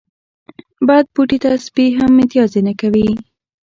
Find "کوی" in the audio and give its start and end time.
2.79-3.07